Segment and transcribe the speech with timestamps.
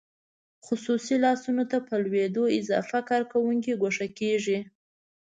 [0.65, 4.59] خصوصي لاسونو ته په لوېدو اضافه کارکوونکي ګوښه کیږي.